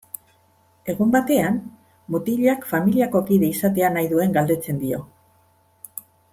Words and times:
Egun 0.93 1.11
batean, 1.15 1.59
mutilak 2.15 2.65
familiako 2.71 3.23
kide 3.29 3.53
izatea 3.59 3.93
nahi 3.99 4.11
duen 4.15 4.35
galdetzen 4.41 4.85
dio. 4.87 5.03